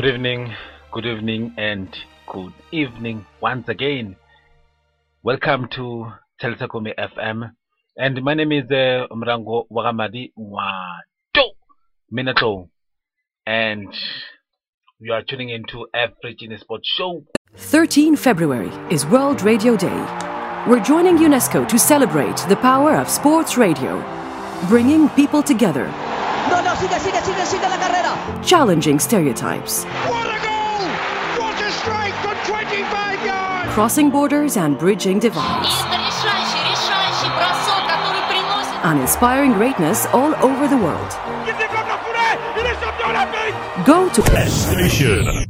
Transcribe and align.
Good 0.00 0.14
evening, 0.14 0.54
good 0.92 1.04
evening, 1.04 1.54
and 1.58 1.94
good 2.26 2.54
evening 2.72 3.26
once 3.42 3.68
again. 3.68 4.16
Welcome 5.22 5.68
to 5.72 6.10
Talita 6.40 6.70
Kumi 6.70 6.94
FM, 6.98 7.50
and 7.98 8.22
my 8.22 8.32
name 8.32 8.50
is 8.50 8.64
uh, 8.70 9.08
Mrango 9.12 9.66
Wagamadi 9.70 10.32
Wato 10.38 11.50
Minato, 12.10 12.70
and 13.44 13.92
you 15.00 15.12
are 15.12 15.22
tuning 15.22 15.50
into 15.50 15.86
African 15.92 16.56
Sports 16.58 16.88
Show. 16.96 17.22
13 17.56 18.16
February 18.16 18.70
is 18.90 19.04
World 19.04 19.42
Radio 19.42 19.76
Day. 19.76 20.00
We're 20.66 20.80
joining 20.82 21.18
UNESCO 21.18 21.68
to 21.68 21.78
celebrate 21.78 22.38
the 22.48 22.56
power 22.56 22.96
of 22.96 23.10
sports 23.10 23.58
radio, 23.58 24.00
bringing 24.66 25.10
people 25.10 25.42
together, 25.42 25.92
sigue, 26.80 26.98
sigue, 26.98 27.20
sigue, 27.22 27.44
sigue 27.44 27.68
la 27.68 27.76
carrera. 27.76 28.12
Challenging 28.42 28.98
stereotypes. 28.98 29.84
What 30.08 30.26
a 30.26 30.38
goal! 30.40 30.88
What 31.40 31.60
a 31.60 31.70
strike 31.70 32.14
for 32.24 32.34
25 32.46 33.26
yards! 33.26 33.72
Crossing 33.74 34.10
borders 34.10 34.56
and 34.56 34.78
bridging 34.78 35.18
divides. 35.18 35.74
And 38.82 38.98
inspiring 39.00 39.52
greatness 39.52 40.06
all 40.06 40.34
over 40.36 40.66
the 40.66 40.78
world. 40.78 41.10
Go 43.84 44.08
to 44.08 44.22
S 44.32 45.49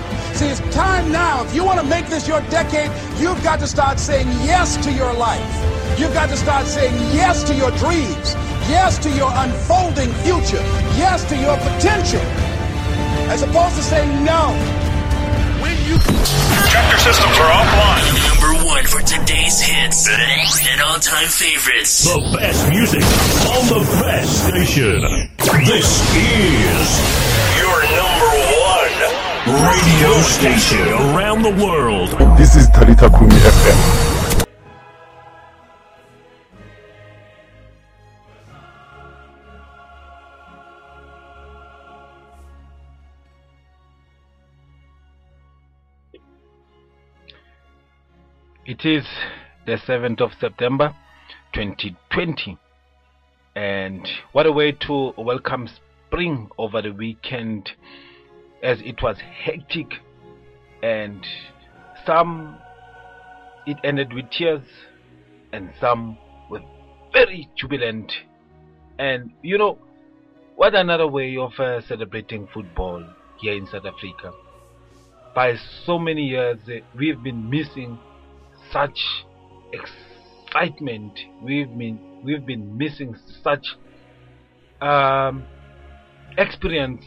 See, 0.33 0.47
it's 0.47 0.59
time 0.73 1.11
now. 1.11 1.43
If 1.43 1.53
you 1.53 1.63
want 1.63 1.79
to 1.79 1.85
make 1.85 2.07
this 2.07 2.27
your 2.27 2.41
decade, 2.49 2.89
you've 3.19 3.43
got 3.43 3.59
to 3.59 3.67
start 3.67 3.99
saying 3.99 4.27
yes 4.43 4.77
to 4.85 4.91
your 4.91 5.13
life. 5.13 5.99
You've 5.99 6.13
got 6.13 6.29
to 6.29 6.37
start 6.37 6.65
saying 6.65 6.93
yes 7.13 7.43
to 7.43 7.53
your 7.53 7.71
dreams, 7.71 8.33
yes 8.69 8.97
to 8.99 9.09
your 9.11 9.31
unfolding 9.33 10.11
future, 10.23 10.63
yes 10.97 11.23
to 11.29 11.35
your 11.35 11.57
potential, 11.57 12.21
as 13.29 13.43
opposed 13.43 13.75
to 13.75 13.83
saying 13.83 14.23
no. 14.23 14.55
When 15.61 15.77
you 15.85 15.97
Tractor 16.71 16.97
systems 16.99 17.37
are 17.37 17.51
offline. 17.51 18.05
Number 18.31 18.65
one 18.65 18.85
for 18.85 19.01
today's 19.01 19.59
hits 19.59 20.07
and 20.07 20.81
all-time 20.81 21.27
favorites. 21.27 22.05
The 22.05 22.37
best 22.37 22.69
music 22.69 23.03
on 23.03 23.67
the 23.67 23.83
best 24.01 24.47
station. 24.47 25.01
This 25.65 26.01
is 26.15 26.89
your 26.95 27.01
number 27.01 27.19
one 27.19 27.30
radio 29.51 30.11
station 30.21 30.87
around 30.87 31.43
the 31.43 31.49
world. 31.49 32.09
This 32.37 32.55
is 32.55 32.69
Talita 32.69 33.09
Kumi 33.09 33.35
FM. 33.35 34.47
It 48.65 48.85
is 48.85 49.05
the 49.65 49.73
7th 49.73 50.21
of 50.21 50.31
September 50.39 50.95
2020, 51.53 52.57
and 53.57 54.07
what 54.31 54.45
a 54.45 54.51
way 54.51 54.71
to 54.71 55.13
welcome 55.17 55.67
spring 56.07 56.49
over 56.57 56.81
the 56.81 56.91
weekend 56.91 57.71
as 58.63 58.79
it 58.81 59.01
was 59.01 59.17
hectic 59.43 59.87
and 60.83 61.25
some 62.05 62.57
it 63.65 63.77
ended 63.83 64.13
with 64.13 64.25
tears 64.31 64.63
and 65.53 65.71
some 65.79 66.17
were 66.49 66.61
very 67.13 67.49
jubilant. 67.55 68.11
And 68.97 69.31
you 69.41 69.57
know 69.57 69.77
what 70.55 70.75
another 70.75 71.07
way 71.07 71.37
of 71.37 71.51
uh, 71.59 71.81
celebrating 71.81 72.47
football 72.53 73.05
here 73.39 73.53
in 73.53 73.65
south 73.67 73.85
africa. 73.85 74.31
By 75.35 75.55
so 75.85 75.97
many 75.97 76.23
years 76.23 76.59
uh, 76.67 76.85
we've 76.97 77.21
been 77.21 77.49
missing 77.49 77.99
such 78.71 78.99
excitement. 79.71 81.19
We've 81.41 81.75
been 81.77 81.99
we've 82.23 82.45
been 82.45 82.77
missing 82.77 83.15
such 83.43 83.65
um, 84.81 85.45
experience 86.37 87.05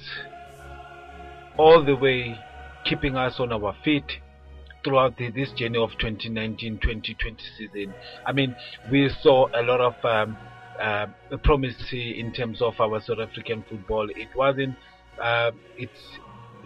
all 1.57 1.85
the 1.85 1.97
way 1.97 2.39
keeping 2.85 3.17
us 3.17 3.35
on 3.39 3.53
our 3.53 3.75
feet 3.85 4.05
throughout 4.85 5.17
the, 5.17 5.31
this 5.31 5.51
journey 5.53 5.79
of 5.79 5.91
2019-2020 6.01 7.17
season. 7.59 7.95
I 8.27 8.33
mean, 8.33 8.55
we 8.91 9.11
saw 9.23 9.49
a 9.55 9.63
lot 9.63 9.81
of 9.81 9.95
um, 10.05 10.37
uh, 10.81 11.07
promise 11.43 11.75
in 11.93 12.33
terms 12.33 12.61
of 12.61 12.75
our 12.81 13.01
South 13.01 13.19
African 13.19 13.65
football. 13.69 14.09
It 14.11 14.29
wasn't. 14.37 14.77
Uh, 15.21 15.53
it's 15.77 16.19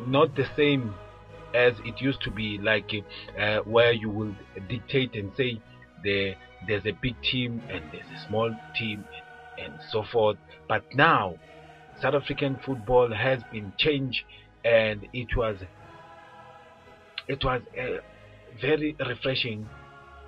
not 0.06 0.34
the 0.34 0.46
same 0.56 0.94
as 1.54 1.74
it 1.84 2.00
used 2.00 2.22
to 2.22 2.30
be, 2.30 2.58
like 2.58 2.90
uh, 3.38 3.58
where 3.60 3.92
you 3.92 4.10
will 4.10 4.34
dictate 4.68 5.14
and 5.14 5.30
say 5.36 5.60
there 6.04 6.34
there's 6.66 6.86
a 6.86 6.92
big 7.00 7.14
team 7.22 7.62
and 7.70 7.84
there's 7.92 8.06
a 8.16 8.28
small 8.28 8.54
team 8.76 9.04
and, 9.58 9.72
and 9.72 9.80
so 9.90 10.04
forth. 10.12 10.36
But 10.68 10.82
now, 10.94 11.36
South 12.02 12.14
African 12.14 12.58
football 12.64 13.12
has 13.14 13.40
been 13.52 13.72
changed 13.78 14.22
and 14.64 15.06
it 15.12 15.28
was 15.36 15.56
it 17.28 17.44
was 17.44 17.62
uh, 17.78 17.98
very 18.60 18.96
refreshing 19.06 19.68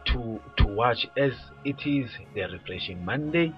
to 0.06 0.40
to 0.56 0.66
watch 0.66 1.06
as 1.16 1.32
it 1.64 1.86
is 1.86 2.10
the 2.34 2.42
refreshing 2.42 3.04
Monday 3.04 3.52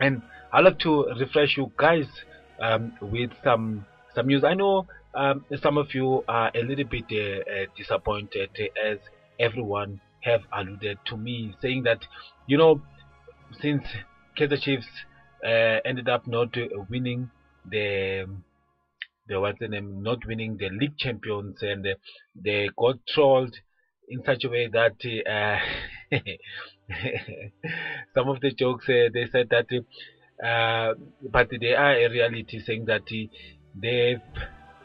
and 0.00 0.22
I'd 0.52 0.64
like 0.64 0.78
to 0.80 1.06
refresh 1.18 1.56
you 1.56 1.72
guys 1.76 2.06
um, 2.60 2.92
with 3.00 3.30
some 3.42 3.84
some 4.14 4.26
news. 4.28 4.44
I 4.44 4.54
know 4.54 4.86
um, 5.14 5.44
some 5.62 5.78
of 5.78 5.94
you 5.94 6.24
are 6.28 6.50
a 6.54 6.62
little 6.62 6.84
bit 6.84 7.04
uh, 7.10 7.50
uh, 7.50 7.66
disappointed 7.76 8.50
as 8.84 8.98
everyone 9.38 10.00
have 10.20 10.42
alluded 10.52 10.98
to 11.06 11.16
me 11.16 11.54
saying 11.60 11.82
that 11.84 11.98
you 12.46 12.56
know 12.56 12.80
since 13.60 13.82
Kaizer 14.38 14.60
Chiefs 14.60 14.86
uh, 15.44 15.80
ended 15.84 16.08
up 16.08 16.26
not 16.26 16.56
uh, 16.56 16.66
winning 16.88 17.30
the 17.68 18.26
the 19.28 19.40
what's 19.40 19.58
the 19.58 19.68
name 19.68 20.02
not 20.02 20.26
winning 20.26 20.56
the 20.58 20.68
league 20.68 20.96
champions 20.98 21.56
and 21.62 21.86
uh, 21.86 21.94
they 22.34 22.68
got 22.76 22.96
trolled 23.08 23.54
in 24.08 24.22
such 24.24 24.44
a 24.44 24.48
way 24.48 24.68
that 24.68 24.96
uh, 25.26 25.58
some 28.14 28.28
of 28.28 28.40
the 28.40 28.50
jokes 28.52 28.88
uh, 28.88 29.08
they 29.12 29.26
said 29.32 29.48
that 29.50 29.66
uh, 30.44 30.94
but 31.30 31.48
they 31.60 31.74
are 31.74 31.94
a 31.94 32.08
reality 32.08 32.60
saying 32.64 32.84
that 32.84 33.02
uh, 33.02 33.26
they 33.80 34.16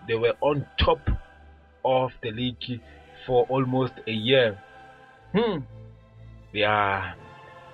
they 0.07 0.15
were 0.15 0.33
on 0.41 0.65
top 0.80 1.00
of 1.83 2.12
the 2.24 2.31
league 2.31 2.81
for 3.25 3.45
almost 3.50 3.94
a 4.07 4.12
year. 4.12 4.59
Hmm. 5.36 5.59
They 6.53 6.63
are 6.63 7.15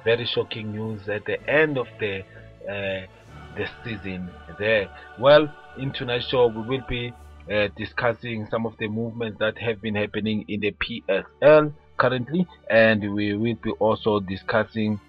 very 0.04 0.26
shocking 0.26 0.74
news 0.74 1.08
at 1.08 1.26
the 1.26 1.42
end 1.50 1.78
of 1.78 1.88
the 2.00 2.24
uh, 2.70 3.08
the 3.56 3.68
season 3.84 4.30
there. 4.60 4.90
Well 5.20 5.54
in 5.78 5.92
tonight's 5.92 6.28
show 6.28 6.48
we 6.48 6.62
will 6.62 6.86
be 6.88 7.14
uh, 7.52 7.68
discussing 7.76 8.48
some 8.50 8.66
of 8.66 8.74
the 8.80 8.88
movements 8.88 9.40
that 9.40 9.58
have 9.58 9.82
been 9.82 9.96
happening 9.96 10.46
in 10.48 10.62
the 10.62 10.74
PSL 10.74 11.74
currently 11.98 12.48
and 12.70 13.14
we 13.14 13.36
will 13.36 13.56
be 13.56 13.72
also 13.80 14.20
discussing 14.20 15.00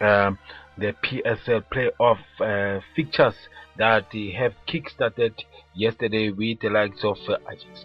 um, 0.00 0.38
the 0.76 0.94
PSL 1.04 1.64
playoff 1.72 2.18
uh, 2.40 2.80
fixtures 2.96 3.34
that 3.76 4.06
have 4.36 4.52
kick-started 4.66 5.34
yesterday 5.74 6.30
with 6.30 6.60
the 6.60 6.68
likes 6.68 7.04
of 7.04 7.16
uh, 7.28 7.36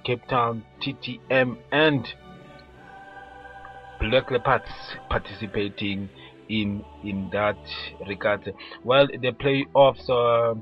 Cape 0.04 0.28
Town, 0.28 0.64
TTM 0.82 1.58
and 1.72 2.08
Black 4.00 4.32
Leopards 4.32 4.70
participating 5.10 6.10
in 6.50 6.84
in 7.04 7.30
that 7.32 7.58
regard. 8.08 8.54
Well, 8.84 9.08
the 9.08 9.32
playoffs, 9.32 10.10
uh, 10.10 10.60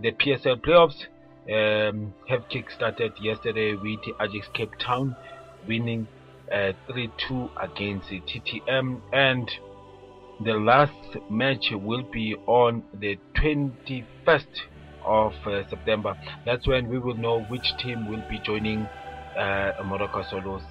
the 0.00 0.12
PSL 0.12 0.60
playoffs, 0.62 1.06
um, 1.48 2.14
have 2.28 2.48
kick-started 2.48 3.12
yesterday 3.20 3.74
with 3.74 4.00
Ajax 4.20 4.48
Cape 4.54 4.72
Town 4.80 5.14
winning 5.68 6.08
3-2 6.50 7.50
against 7.60 8.08
the 8.08 8.20
TTM, 8.20 9.00
and 9.12 9.50
the 10.44 10.54
last 10.54 10.92
match 11.30 11.70
will 11.72 12.02
be 12.02 12.34
on 12.46 12.82
the 12.94 13.18
21st 13.36 14.44
of 15.04 15.32
uh, 15.46 15.68
September. 15.68 16.16
That's 16.44 16.66
when 16.66 16.88
we 16.88 16.98
will 16.98 17.16
know 17.16 17.42
which 17.44 17.66
team 17.78 18.08
will 18.08 18.22
be 18.28 18.40
joining 18.44 18.80
uh, 19.36 19.72
Moroka 19.84 20.28
Swallows 20.28 20.62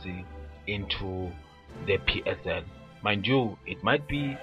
into 0.67 1.31
the 1.85 1.97
PSL. 1.99 2.63
Mind 3.03 3.25
you, 3.25 3.57
it 3.65 3.83
might 3.83 4.07
be 4.07 4.37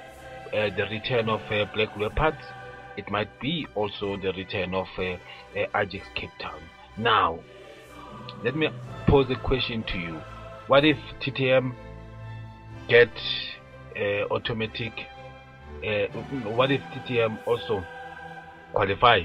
uh, 0.53 0.69
the 0.77 0.85
return 0.91 1.29
of 1.29 1.41
uh, 1.51 1.65
Black 1.75 1.97
Leopards. 1.97 2.45
It 2.97 3.11
might 3.11 3.41
be 3.41 3.67
also 3.75 4.17
the 4.19 4.33
return 4.33 4.75
of 4.75 4.87
uh, 4.99 5.03
uh, 5.03 5.81
Ajax 5.81 6.07
Cape 6.15 6.31
Town. 6.41 6.61
Now, 6.99 7.39
let 8.45 8.55
me 8.55 8.69
pose 9.07 9.31
a 9.31 9.37
question 9.37 9.83
to 9.85 9.99
you. 9.99 10.21
What 10.67 10.85
if 10.85 10.99
TTM 11.21 11.75
get 12.89 13.11
uh, 13.97 14.25
automatic? 14.31 14.93
Uh, 15.79 16.07
what 16.51 16.71
if 16.71 16.83
TTM 16.83 17.39
also 17.47 17.83
qualify 18.75 19.21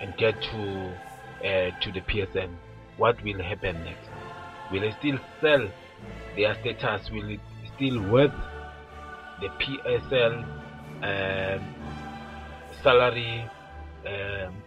and 0.00 0.16
get 0.16 0.40
to 0.40 0.94
to 1.42 1.92
the 1.92 2.00
PSN? 2.00 2.54
What 2.96 3.22
will 3.22 3.42
happen 3.42 3.84
next? 3.84 4.08
Will 4.70 4.80
they 4.80 4.94
still 4.98 5.18
sell 5.40 5.68
their 6.36 6.54
status? 6.60 7.10
Will 7.10 7.28
it 7.28 7.40
still 7.76 8.00
worth 8.10 8.32
the 9.42 9.48
PSL 9.58 10.44
um, 11.02 11.74
salary, 12.82 13.50
um, 14.06 14.62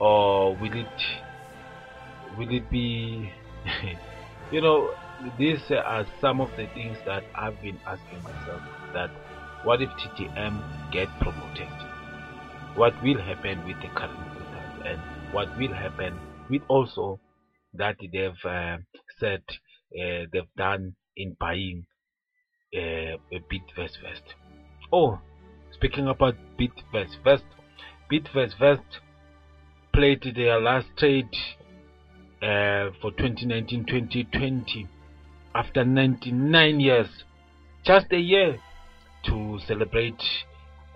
or 0.00 0.56
will 0.56 0.72
it 0.72 0.86
will 2.38 2.50
it 2.50 2.70
be? 2.70 3.30
you 4.52 4.60
know, 4.60 4.94
these 5.36 5.58
are 5.70 6.06
some 6.20 6.40
of 6.40 6.48
the 6.56 6.66
things 6.74 6.96
that 7.06 7.24
I've 7.34 7.60
been 7.60 7.78
asking 7.86 8.22
myself. 8.22 8.62
That 8.94 9.10
what 9.64 9.82
if 9.82 9.90
TTM 9.90 10.92
get 10.92 11.08
promoted? 11.20 11.68
What 12.76 12.94
will 13.02 13.20
happen 13.20 13.66
with 13.66 13.76
the 13.82 13.88
current 13.88 14.20
status, 14.32 14.86
and 14.86 15.00
what 15.32 15.48
will 15.58 15.74
happen 15.74 16.18
with 16.48 16.62
also 16.68 17.18
that 17.74 17.96
they've 18.00 18.44
uh, 18.44 18.78
said 19.18 19.42
uh, 19.92 20.26
they've 20.32 20.54
done 20.56 20.94
in 21.16 21.36
buying 21.38 21.86
uh, 22.76 23.16
first. 23.74 24.22
Oh, 24.92 25.18
speaking 25.72 26.06
about 26.06 26.36
bit 26.56 26.70
first 26.92 27.16
first, 27.24 27.44
bit 28.08 28.28
first 28.32 28.56
first 28.58 29.00
played 29.92 30.22
their 30.36 30.60
last 30.60 30.86
trade 30.96 31.34
uh, 32.42 32.90
for 33.00 33.10
2019-2020 33.12 34.86
after 35.54 35.84
99 35.84 36.80
years, 36.80 37.08
just 37.84 38.06
a 38.12 38.18
year 38.18 38.58
to 39.26 39.58
celebrate 39.66 40.22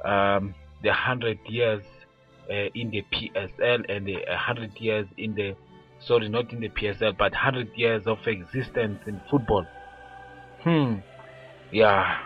um, 0.05 0.55
the 0.83 0.91
100 0.91 1.39
years 1.49 1.83
uh, 2.51 2.55
in 2.75 2.91
the 2.91 3.05
PSL 3.13 3.85
and 3.89 4.07
the 4.07 4.15
100 4.29 4.79
years 4.79 5.07
in 5.19 5.35
the 5.35 5.57
sorry 6.07 6.29
not 6.29 6.53
in 6.53 6.61
the 6.61 6.69
PSL 6.69 7.17
but 7.17 7.33
100 7.33 7.71
years 7.75 8.07
of 8.07 8.19
existence 8.27 9.01
in 9.07 9.21
football. 9.31 9.67
Hmm. 10.63 10.97
Yeah. 11.75 12.21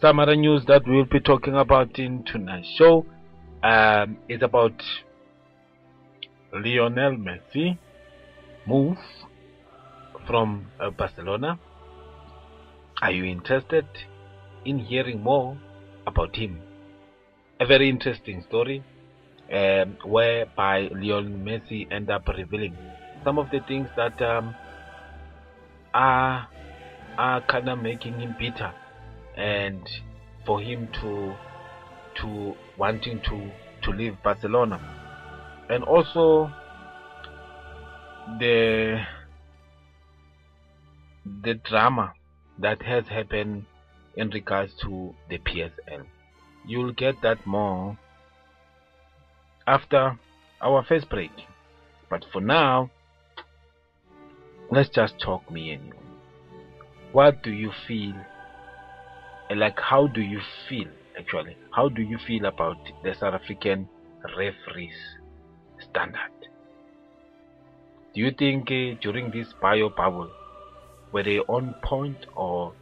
Some 0.00 0.18
other 0.18 0.34
news 0.34 0.64
that 0.64 0.84
we'll 0.86 1.04
be 1.04 1.20
talking 1.20 1.54
about 1.54 1.98
in 1.98 2.24
tonight's 2.24 2.68
show 2.78 3.04
um, 3.62 4.16
is 4.30 4.40
about 4.40 4.82
Lionel 6.54 7.18
Messi 7.18 7.76
move 8.66 8.96
from 10.26 10.68
uh, 10.80 10.88
Barcelona. 10.88 11.58
Are 13.02 13.10
you 13.10 13.26
interested 13.26 13.84
in 14.64 14.78
hearing 14.78 15.22
more 15.22 15.58
about 16.06 16.36
him? 16.36 16.58
A 17.60 17.66
very 17.66 17.90
interesting 17.90 18.42
story 18.48 18.82
um, 19.52 19.98
whereby 20.02 20.88
Lionel 20.94 21.24
Messi 21.24 21.92
end 21.92 22.08
up 22.08 22.26
revealing 22.26 22.74
some 23.22 23.38
of 23.38 23.50
the 23.50 23.60
things 23.68 23.90
that 23.98 24.22
um, 24.22 24.54
are 25.92 26.48
are 27.18 27.40
kind 27.42 27.68
of 27.68 27.80
making 27.80 28.20
him 28.20 28.34
bitter 28.38 28.72
and 29.36 29.82
for 30.46 30.60
him 30.60 30.88
to 31.00 31.34
to 32.14 32.54
wanting 32.78 33.20
to 33.20 33.50
to 33.82 33.90
leave 33.90 34.16
Barcelona 34.22 34.80
and 35.68 35.82
also 35.84 36.50
the 38.38 39.04
the 41.42 41.54
drama 41.54 42.14
that 42.58 42.82
has 42.82 43.08
happened 43.08 43.66
in 44.16 44.30
regards 44.30 44.72
to 44.82 45.14
the 45.28 45.38
PSL. 45.38 46.06
You'll 46.66 46.92
get 46.92 47.22
that 47.22 47.46
more 47.46 47.98
after 49.66 50.18
our 50.60 50.84
first 50.84 51.08
break. 51.08 51.30
But 52.10 52.24
for 52.32 52.40
now, 52.40 52.90
let's 54.70 54.88
just 54.88 55.20
talk 55.20 55.50
me 55.50 55.70
and 55.70 55.86
you. 55.88 56.07
What 57.12 57.42
do 57.42 57.50
you 57.50 57.72
feel? 57.86 58.14
Like, 59.54 59.78
how 59.80 60.08
do 60.08 60.20
you 60.20 60.40
feel 60.68 60.88
actually? 61.18 61.56
How 61.70 61.88
do 61.88 62.02
you 62.02 62.18
feel 62.26 62.44
about 62.44 62.76
the 63.02 63.14
South 63.14 63.34
African 63.34 63.88
referees 64.36 64.92
standard? 65.90 66.30
Do 68.14 68.20
you 68.20 68.30
think 68.30 68.70
uh, 68.70 69.00
during 69.00 69.30
this 69.30 69.48
bio 69.60 69.88
bubble 69.88 70.30
were 71.12 71.22
they 71.22 71.38
on 71.38 71.74
point 71.82 72.26
or 72.36 72.74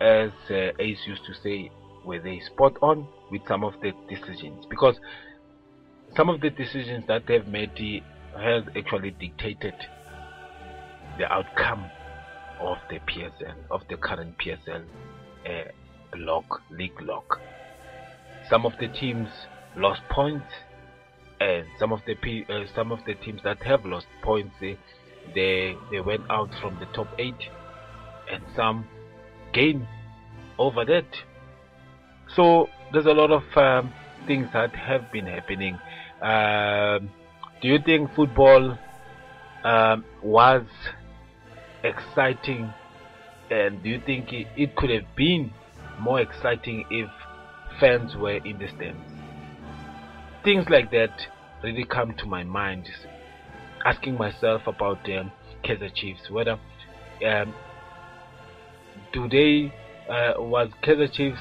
as 0.00 0.30
uh, 0.48 0.72
Ace 0.78 1.00
used 1.06 1.24
to 1.26 1.34
say, 1.42 1.70
were 2.04 2.20
they 2.20 2.40
spot 2.40 2.76
on 2.80 3.06
with 3.30 3.42
some 3.46 3.64
of 3.64 3.74
the 3.82 3.92
decisions? 4.08 4.64
Because 4.70 4.98
some 6.16 6.30
of 6.30 6.40
the 6.40 6.48
decisions 6.48 7.04
that 7.06 7.24
they've 7.28 7.46
made 7.46 7.70
uh, 8.34 8.38
has 8.38 8.64
actually 8.74 9.10
dictated 9.10 9.74
the 11.18 11.30
outcome 11.30 11.90
of 12.60 12.78
the 12.88 12.98
PSL, 13.00 13.54
of 13.70 13.82
the 13.88 13.96
current 13.96 14.36
PSL 14.38 14.84
uh, 15.46 15.50
lock, 16.16 16.62
league 16.70 17.00
lock. 17.02 17.40
Some 18.48 18.66
of 18.66 18.72
the 18.78 18.88
teams 18.88 19.28
lost 19.76 20.02
points, 20.10 20.46
and 21.40 21.66
some 21.78 21.92
of 21.92 22.00
the 22.06 22.14
uh, 22.48 22.66
some 22.74 22.92
of 22.92 23.00
the 23.06 23.14
teams 23.14 23.40
that 23.44 23.62
have 23.62 23.84
lost 23.84 24.06
points, 24.22 24.54
they, 24.60 24.78
they 25.34 25.76
they 25.90 26.00
went 26.00 26.22
out 26.30 26.50
from 26.60 26.78
the 26.78 26.86
top 26.86 27.08
eight, 27.18 27.48
and 28.30 28.42
some 28.54 28.86
gained 29.52 29.86
over 30.58 30.84
that. 30.84 31.06
So 32.36 32.68
there's 32.92 33.06
a 33.06 33.12
lot 33.12 33.30
of 33.30 33.42
um, 33.56 33.92
things 34.26 34.48
that 34.52 34.74
have 34.74 35.10
been 35.10 35.26
happening. 35.26 35.78
Um, 36.20 37.10
do 37.62 37.68
you 37.68 37.78
think 37.84 38.14
football 38.14 38.78
um, 39.64 40.04
was 40.22 40.64
exciting 41.82 42.72
and 43.50 43.82
do 43.82 43.88
you 43.90 44.00
think 44.06 44.28
it, 44.32 44.76
could 44.76 44.90
have 44.90 45.16
been 45.16 45.52
more 45.98 46.20
exciting 46.20 46.84
if 46.90 47.10
fans 47.80 48.14
were 48.16 48.36
in 48.36 48.58
the 48.58 48.68
stands? 48.68 49.00
Things 50.44 50.66
like 50.70 50.90
that 50.92 51.10
really 51.62 51.84
come 51.84 52.14
to 52.18 52.26
my 52.26 52.44
mind. 52.44 52.88
Asking 53.84 54.16
myself 54.16 54.62
about 54.66 54.98
um, 55.10 55.32
Kaizer 55.64 55.92
Chiefs, 55.94 56.30
whether 56.30 56.58
um, 57.26 57.54
do 59.12 59.28
they 59.28 59.72
uh, 60.08 60.34
was 60.38 60.68
Kaizer 60.84 61.12
Chiefs 61.12 61.40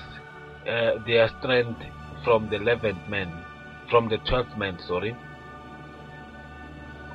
uh, 0.68 1.04
their 1.06 1.30
strength 1.40 1.82
from 2.24 2.50
the 2.50 2.58
11th 2.58 3.08
man, 3.10 3.32
from 3.90 4.10
the 4.10 4.18
12th 4.18 4.58
man, 4.58 4.78
sorry, 4.88 5.16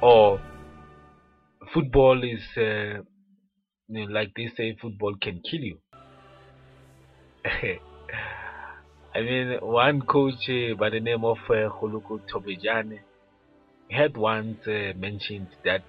or 0.02 0.40
football 1.72 2.22
is 2.22 2.40
uh, 2.56 3.02
like 3.88 4.32
they 4.34 4.50
say, 4.56 4.76
football 4.80 5.14
can 5.20 5.40
kill 5.48 5.60
you. 5.60 5.78
I 9.14 9.20
mean, 9.20 9.58
one 9.60 10.02
coach 10.02 10.48
uh, 10.48 10.74
by 10.74 10.90
the 10.90 11.00
name 11.00 11.24
of 11.24 11.38
uh, 11.48 11.68
Kgoloko 11.70 12.20
Thobejane 12.28 13.00
had 13.90 14.16
once 14.16 14.66
uh, 14.66 14.92
mentioned 14.96 15.48
that 15.64 15.84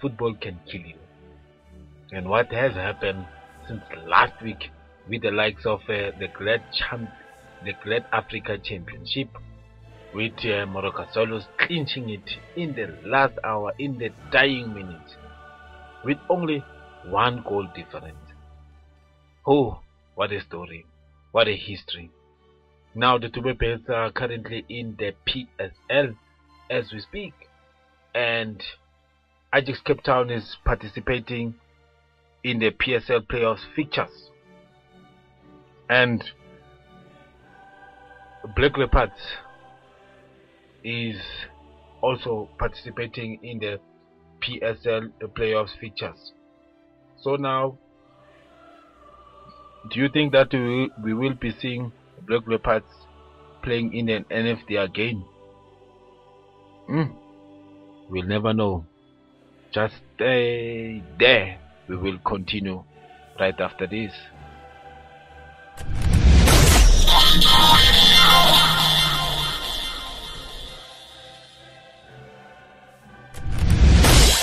football 0.00 0.34
can 0.40 0.60
kill 0.70 0.82
you. 0.82 0.96
And 2.12 2.28
what 2.28 2.52
has 2.52 2.74
happened 2.74 3.26
since 3.66 3.82
last 4.06 4.40
week 4.42 4.70
with 5.08 5.22
the 5.22 5.30
likes 5.30 5.64
of 5.66 5.80
the 5.88 6.28
Great 6.32 6.60
Champ, 6.72 7.08
the 7.64 7.72
Glad 7.82 8.04
Africa 8.12 8.58
Championship, 8.62 9.28
with 10.14 10.34
uh, 10.40 10.66
Moroka 10.66 11.10
Swallows 11.12 11.46
clinching 11.58 12.10
it 12.10 12.38
in 12.54 12.74
the 12.74 12.94
last 13.08 13.34
hour, 13.42 13.72
in 13.78 13.98
the 13.98 14.10
dying 14.30 14.74
minute, 14.74 15.16
with 16.04 16.18
only 16.28 16.62
one 17.06 17.44
goal 17.48 17.66
difference. 17.74 18.16
Oh, 19.46 19.80
what 20.14 20.32
a 20.32 20.40
story. 20.40 20.86
What 21.32 21.48
a 21.48 21.56
history. 21.56 22.10
Now 22.94 23.18
the 23.18 23.28
Dube 23.28 23.58
Birds 23.58 23.88
are 23.88 24.12
currently 24.12 24.64
in 24.68 24.96
the 24.98 25.14
PSL 25.26 26.16
as 26.70 26.92
we 26.92 27.00
speak. 27.00 27.34
And 28.14 28.62
Ajax 29.54 29.80
Cape 29.84 30.02
Town 30.02 30.30
is 30.30 30.56
participating 30.64 31.54
in 32.44 32.58
the 32.58 32.70
PSL 32.70 33.26
playoffs 33.26 33.64
fixtures. 33.74 34.30
And 35.88 36.22
Black 38.56 38.76
Leopards 38.76 39.12
is 40.84 41.16
also 42.00 42.48
participating 42.58 43.38
in 43.42 43.58
the 43.58 43.80
PSL 44.42 45.12
playoffs 45.36 45.78
fixtures. 45.80 46.32
So 47.22 47.36
now, 47.36 47.78
do 49.90 50.00
you 50.00 50.08
think 50.08 50.32
that 50.32 50.52
we, 50.52 50.90
we 51.02 51.14
will 51.14 51.34
be 51.34 51.54
seeing 51.60 51.92
Black 52.26 52.48
Leopards 52.48 52.86
playing 53.62 53.94
in 53.94 54.08
an 54.08 54.24
NFD 54.24 54.82
again? 54.82 55.24
Mm. 56.90 57.14
We'll 58.10 58.26
never 58.26 58.52
know. 58.52 58.86
Just 59.72 59.94
stay 60.16 61.00
there. 61.16 61.58
We 61.88 61.96
will 61.96 62.18
continue 62.26 62.82
right 63.38 63.58
after 63.60 63.86
this. 63.86 64.12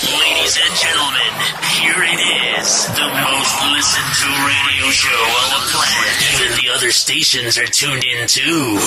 Ladies 0.10 0.58
and 0.64 0.76
gentlemen, 0.80 1.34
here 1.82 2.04
it 2.04 2.20
is. 2.36 2.39
The 2.70 2.76
most 2.76 3.56
listened 3.74 4.14
to 4.22 4.30
radio 4.46 4.92
show 4.92 5.10
on 5.10 5.50
the 5.50 5.62
planet. 5.72 6.14
Even 6.36 6.52
the 6.62 6.70
other 6.72 6.92
stations 6.92 7.58
are 7.58 7.66
tuned 7.66 8.04
in 8.04 8.28
too. 8.28 8.78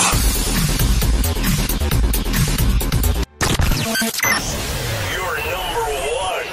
Your 5.11 5.35
number 5.51 5.83
one 6.15 6.47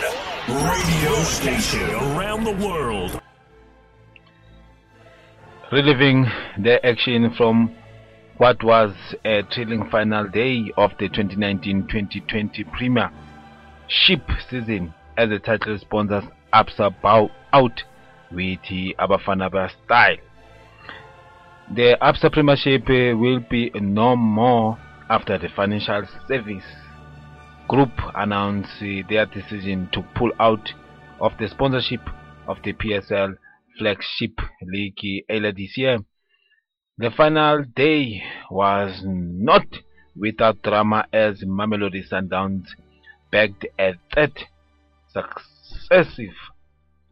radio 0.67 1.23
station 1.23 1.91
around 1.95 2.43
the 2.43 2.67
world. 2.67 3.21
reliving 5.71 6.27
the 6.59 6.85
action 6.85 7.33
from 7.37 7.73
what 8.39 8.61
was 8.65 8.93
a 9.25 9.43
thrilling 9.55 9.89
final 9.89 10.27
day 10.27 10.73
of 10.77 10.91
the 10.99 11.09
2019-2020 11.09 12.73
Premier 12.73 13.13
Ship 13.87 14.21
season 14.51 14.93
as 15.17 15.29
the 15.29 15.39
title 15.39 15.79
sponsors 15.79 16.25
ABSA 16.52 17.00
bow 17.02 17.30
out 17.52 17.83
with 18.33 18.59
the 18.69 18.95
Abafanaba 18.99 19.71
style. 19.85 20.16
The 21.75 21.97
ABSA 22.00 22.33
Premiership 22.33 22.88
will 22.88 23.40
be 23.40 23.71
no 23.75 24.16
more 24.16 24.78
after 25.09 25.38
the 25.38 25.49
Financial 25.49 26.02
Service 26.28 26.64
Group 27.69 27.92
announced 28.14 28.80
their 28.80 29.26
decision 29.26 29.88
to 29.92 30.02
pull 30.16 30.33
out 30.40 30.69
of 31.21 31.33
the 31.38 31.49
sponsorship 31.49 32.00
of 32.49 32.59
the 32.64 32.73
PSL 32.73 33.35
flagship 33.78 34.33
league 34.62 35.25
earlier 35.30 35.52
this 35.52 35.76
year. 35.76 35.99
The 36.99 37.11
final 37.16 37.64
day 37.76 38.23
was 38.50 39.00
not 39.04 39.66
without 40.16 40.62
drama 40.62 41.07
as 41.12 41.42
Mamelodi 41.42 42.02
Sundowns 42.11 42.66
bagged 43.30 43.66
a 43.78 43.92
third 44.14 44.33
successive 45.71 46.35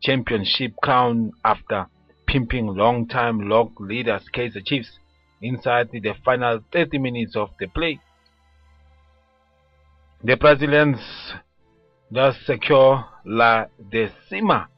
championship 0.02 0.72
crown 0.82 1.32
after 1.44 1.86
pimping 2.26 2.66
long-time 2.66 3.48
log 3.48 3.80
leaders 3.80 4.22
Kaizer 4.34 4.64
Chiefs 4.64 4.98
inside 5.40 5.88
the 5.92 6.14
final 6.24 6.60
30 6.72 6.98
minutes 6.98 7.36
of 7.36 7.50
the 7.58 7.66
play. 7.66 8.00
The 10.22 10.36
Brazilians 10.36 10.98
thus 12.10 12.36
secure 12.44 13.04
La 13.24 13.66
Decima 13.90 14.68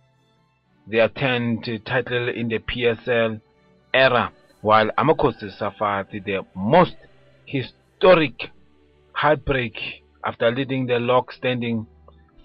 their 0.87 1.09
10th 1.09 1.85
title 1.85 2.29
in 2.29 2.49
the 2.49 2.59
PSL 2.59 3.41
era, 3.95 4.33
while 4.61 4.91
Amakosi 4.99 5.57
suffered 5.57 6.09
the 6.13 6.45
most 6.55 6.97
historic 7.47 8.51
heartbreak 9.13 10.03
after 10.25 10.51
leading 10.51 10.87
the 10.87 10.99
log 10.99 11.33
standing 11.33 11.87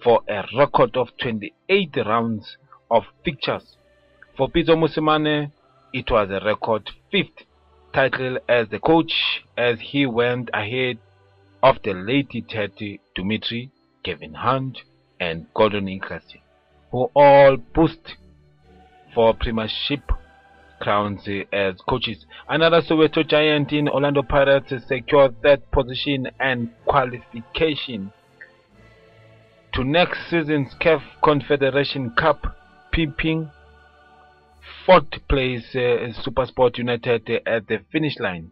for 0.02 0.22
a 0.28 0.44
record 0.56 0.96
of 0.96 1.08
28 1.20 1.96
rounds 2.06 2.56
of 2.90 3.04
fixtures. 3.24 3.76
For 4.36 4.48
Pitso 4.48 4.76
Mosimane, 4.76 5.50
it 5.92 6.10
was 6.10 6.28
a 6.30 6.44
record 6.44 6.90
fifth 7.10 7.44
title 7.92 8.38
as 8.48 8.68
the 8.68 8.78
coach 8.78 9.12
as 9.56 9.78
he 9.80 10.06
went 10.06 10.50
ahead 10.52 10.98
of 11.62 11.76
the 11.82 11.94
late 11.94 12.30
Ted 12.48 12.72
Dumitru, 13.16 13.70
Kevin 14.04 14.34
Hunt, 14.34 14.78
and 15.18 15.46
Gordon 15.54 15.86
Igesund, 15.86 16.40
who 16.90 17.10
all 17.14 17.56
pushed 17.56 18.16
for 19.14 19.34
Premiership 19.34 20.02
crowns 20.80 21.26
as 21.52 21.74
coaches. 21.88 22.26
Another 22.48 22.82
Soweto 22.82 23.26
giant 23.26 23.72
in 23.72 23.88
Orlando 23.88 24.22
Pirates 24.22 24.86
secured 24.86 25.34
that 25.42 25.70
position 25.70 26.28
and 26.38 26.70
qualification 26.84 28.12
to 29.76 29.84
next 29.84 30.30
season's 30.30 30.72
CAF 30.80 31.02
Confederation 31.22 32.10
Cup, 32.16 32.56
pimping 32.92 33.50
fourth 34.86 35.10
place 35.28 35.66
uh, 35.74 36.08
Supersport 36.24 36.78
United 36.78 37.28
at 37.44 37.68
the 37.68 37.80
finish 37.92 38.18
line. 38.18 38.50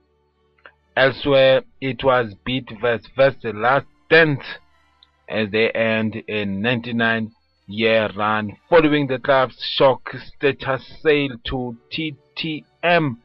Elsewhere, 0.95 1.63
it 1.81 2.05
was 2.05 2.35
beat 2.45 2.69
versus 2.79 3.39
the 3.43 3.55
last 3.55 3.87
dance 4.11 4.45
as 5.27 5.51
they 5.51 5.71
end 5.71 6.23
a 6.29 6.45
99 6.45 7.33
year 7.69 8.11
run 8.15 8.59
following 8.69 9.07
the 9.07 9.19
club's 9.19 9.57
shock 9.79 10.15
status 10.37 10.83
sale 11.03 11.37
to 11.47 11.75
TTM, 11.91 13.17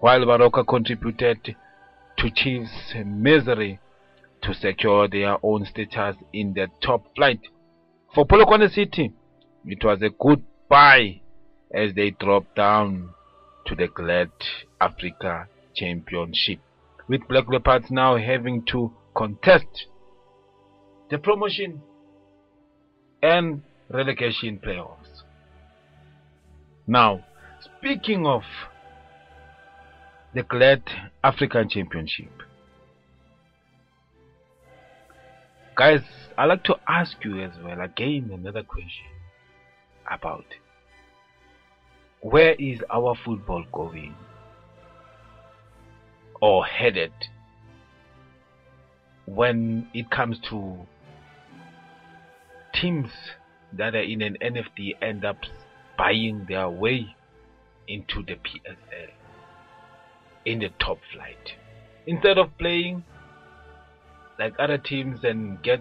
while 0.00 0.20
Baroka 0.20 0.66
contributed 0.66 1.54
to 2.16 2.30
Chiefs' 2.30 2.94
misery 3.04 3.80
to 4.42 4.54
secure 4.54 5.08
their 5.08 5.36
own 5.42 5.64
status 5.64 6.16
in 6.32 6.54
the 6.54 6.68
top 6.80 7.04
flight. 7.14 7.40
For 8.14 8.26
Polokwane 8.26 8.70
City, 8.72 9.12
it 9.66 9.84
was 9.84 10.00
a 10.02 10.10
good 10.10 10.42
buy 10.68 11.20
as 11.72 11.94
they 11.94 12.10
dropped 12.10 12.56
down 12.56 13.10
to 13.66 13.74
the 13.74 13.88
Glad 13.88 14.30
Africa 14.80 15.48
Championship, 15.74 16.60
with 17.08 17.26
Black 17.28 17.48
Leopards 17.48 17.90
now 17.90 18.16
having 18.16 18.64
to 18.66 18.92
contest 19.14 19.86
the 21.10 21.18
promotion 21.18 21.82
and 23.22 23.62
relegation 23.90 24.58
playoffs. 24.58 25.22
Now, 26.86 27.24
speaking 27.60 28.26
of 28.26 28.42
the 30.34 30.42
Glad 30.42 30.82
African 31.22 31.68
Championship, 31.68 32.30
guys, 35.78 36.00
I'd 36.36 36.46
like 36.46 36.64
to 36.64 36.74
ask 36.88 37.12
you 37.24 37.40
as 37.40 37.52
well 37.62 37.80
again 37.80 38.30
another 38.34 38.64
question 38.64 39.06
about 40.10 40.44
where 42.20 42.54
is 42.54 42.80
our 42.90 43.14
football 43.24 43.64
going? 43.72 44.16
Or 46.42 46.64
headed 46.64 47.12
when 49.26 49.88
it 49.94 50.10
comes 50.10 50.38
to 50.50 50.78
teams 52.74 53.10
that 53.72 53.94
are 53.94 54.02
in 54.02 54.20
an 54.20 54.36
NFD 54.42 55.00
end 55.00 55.24
up 55.24 55.38
buying 55.96 56.44
their 56.48 56.68
way 56.68 57.14
into 57.86 58.24
the 58.24 58.34
PSL 58.34 59.10
in 60.44 60.58
the 60.58 60.70
top 60.80 60.98
flight. 61.12 61.52
Instead 62.04 62.36
of 62.36 62.56
playing 62.58 63.04
like 64.38 64.54
other 64.58 64.78
teams 64.78 65.20
and 65.24 65.62
get 65.62 65.80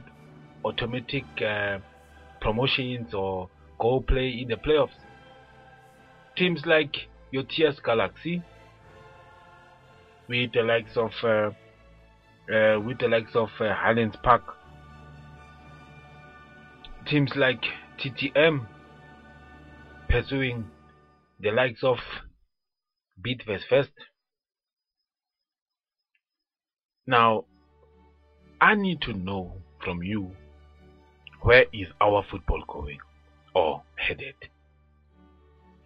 automatic 0.66 1.26
uh, 1.46 1.78
promotions 2.42 3.14
or 3.14 3.50
go 3.80 4.00
play 4.00 4.30
in 4.30 4.48
the 4.48 4.56
playoffs. 4.56 4.98
Teams 6.36 6.62
like 6.66 6.96
your 7.32 7.44
TS 7.44 7.80
Galaxy, 7.84 8.44
with 10.28 10.52
the 10.54 10.62
likes 10.62 10.96
of 10.98 11.12
uh, 11.24 11.52
uh, 12.54 12.80
with 12.80 13.00
the 13.00 13.08
likes 13.08 13.36
of 13.36 13.50
uh, 13.60 13.74
Highlands 13.74 14.16
Park, 14.24 14.44
teams 17.08 17.32
like 17.36 17.64
TTM 18.00 18.68
pursuing 20.10 20.66
the 21.40 21.52
likes 21.52 21.84
of 21.84 21.98
Beat. 23.22 23.42
Now, 27.08 27.46
I 28.60 28.74
need 28.74 29.02
to 29.02 29.14
know 29.14 29.54
from 29.84 30.02
you 30.02 30.32
where 31.42 31.66
is 31.72 31.88
our 32.02 32.24
football 32.30 32.64
going 32.68 32.98
or 33.54 33.84
headed? 33.96 34.36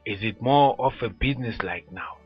Is 0.05 0.19
it 0.21 0.41
more 0.41 0.75
of 0.79 0.93
a 1.01 1.09
business 1.09 1.57
like 1.63 1.91
now? 1.91 2.17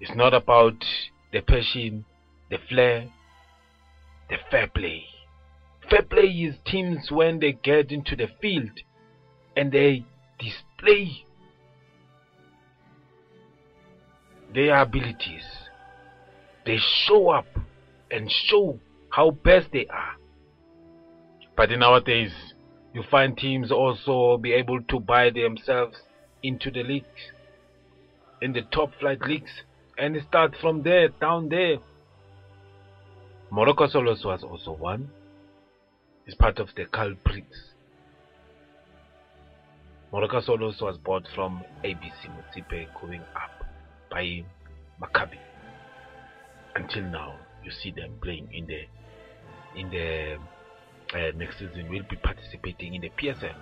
It's 0.00 0.14
not 0.14 0.34
about 0.34 0.84
the 1.32 1.40
passion, 1.40 2.04
the 2.48 2.58
flair, 2.68 3.08
the 4.30 4.36
fair 4.50 4.68
play. 4.68 5.04
Fair 5.90 6.02
play 6.02 6.28
is 6.28 6.54
teams 6.64 7.10
when 7.10 7.40
they 7.40 7.52
get 7.52 7.90
into 7.90 8.14
the 8.14 8.28
field 8.40 8.70
and 9.56 9.72
they 9.72 10.04
display 10.38 11.24
their 14.54 14.80
abilities. 14.80 15.44
They 16.64 16.78
show 16.78 17.30
up 17.30 17.46
and 18.10 18.30
show 18.30 18.78
how 19.10 19.30
best 19.30 19.68
they 19.72 19.86
are. 19.86 20.16
But 21.56 21.72
in 21.72 21.82
our 21.82 22.00
days, 22.00 22.32
you 22.92 23.02
find 23.10 23.36
teams 23.36 23.70
also 23.70 24.38
be 24.38 24.52
able 24.52 24.82
to 24.82 25.00
buy 25.00 25.30
themselves 25.30 25.96
into 26.42 26.70
the 26.70 26.82
leagues, 26.82 27.32
in 28.40 28.52
the 28.52 28.62
top 28.72 28.90
flight 29.00 29.20
leagues, 29.22 29.50
and 29.98 30.16
start 30.28 30.54
from 30.60 30.82
there, 30.82 31.08
down 31.08 31.48
there. 31.48 31.76
Moroka 33.50 33.90
Swallows 33.90 34.24
was 34.24 34.42
also 34.42 34.72
one. 34.72 35.10
It's 36.26 36.36
part 36.36 36.58
of 36.58 36.68
the 36.76 36.86
culprits. 36.86 37.74
Moroka 40.12 40.42
Swallows 40.44 40.80
was 40.80 40.98
bought 40.98 41.26
from 41.34 41.62
ABC 41.84 42.28
Motsepe 42.28 42.86
going 43.00 43.22
up 43.34 43.66
by 44.10 44.44
Maccabi. 45.00 45.38
Until 46.74 47.02
now, 47.04 47.34
you 47.66 47.72
see 47.72 47.90
them 47.90 48.12
playing 48.22 48.48
in 48.52 48.66
the 48.66 48.82
in 49.78 49.90
the 49.90 50.36
uh, 51.12 51.32
next 51.36 51.58
season. 51.58 51.90
Will 51.90 52.04
be 52.08 52.16
participating 52.16 52.94
in 52.94 53.02
the 53.02 53.10
PSL. 53.10 53.54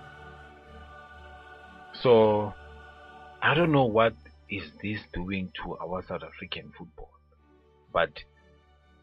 So 2.01 2.53
I 3.41 3.53
don't 3.55 3.71
know 3.71 3.85
what 3.85 4.13
is 4.49 4.63
this 4.81 4.99
doing 5.13 5.51
to 5.63 5.75
our 5.77 6.03
South 6.07 6.21
African 6.23 6.71
football, 6.77 7.09
but 7.91 8.11